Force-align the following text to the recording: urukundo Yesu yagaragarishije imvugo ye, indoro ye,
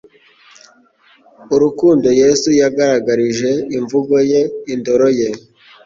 urukundo 1.55 2.07
Yesu 2.21 2.47
yagaragarishije 2.61 3.49
imvugo 3.77 4.15
ye, 4.31 4.41
indoro 4.73 5.07
ye, 5.19 5.29